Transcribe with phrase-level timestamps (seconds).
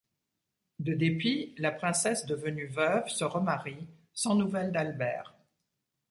[0.79, 3.85] De dépit, la princesse devenue veuve se remarie,
[4.15, 5.35] sans nouvelle d'Albert.